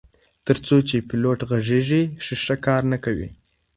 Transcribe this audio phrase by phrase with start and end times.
[0.45, 3.29] تر څو چې پیلوټ غږیږي شیشه کار نه کوي.